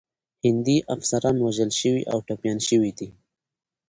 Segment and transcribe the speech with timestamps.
[0.45, 3.07] هندي افسران وژل شوي او ټپیان شوي دي.